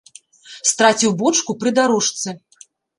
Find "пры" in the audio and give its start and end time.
1.63-1.77